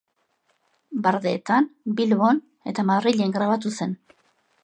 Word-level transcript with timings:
Bardeetan, 1.07 1.67
Bilbon 1.99 2.41
eta 2.73 2.87
Madrilen 2.91 3.37
grabatu 3.39 3.77
zen. 3.77 3.93